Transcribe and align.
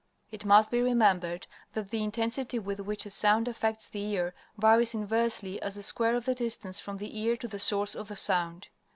It 0.31 0.45
must 0.45 0.71
be 0.71 0.81
remembered 0.81 1.45
that 1.73 1.91
the 1.91 2.03
intensity 2.03 2.57
with 2.57 2.79
which 2.79 3.05
a 3.05 3.11
sound 3.11 3.47
affects 3.47 3.87
the 3.87 3.99
ear 4.03 4.33
varies 4.57 4.95
inversely 4.95 5.61
as 5.61 5.75
the 5.75 5.83
square 5.83 6.15
of 6.15 6.25
the 6.25 6.33
distance 6.33 6.79
from 6.79 6.97
the 6.97 7.19
ear 7.21 7.37
to 7.37 7.47
the 7.47 7.59
source 7.59 7.93
of 7.93 8.07
the 8.07 8.15
sound. 8.15 8.69